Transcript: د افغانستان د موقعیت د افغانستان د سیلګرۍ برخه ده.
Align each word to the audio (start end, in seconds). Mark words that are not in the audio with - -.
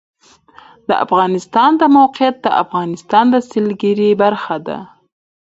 د 0.87 0.89
افغانستان 1.05 1.71
د 1.81 1.83
موقعیت 1.97 2.35
د 2.41 2.47
افغانستان 2.63 3.25
د 3.33 3.35
سیلګرۍ 3.49 4.11
برخه 4.23 4.57
ده. 4.67 4.79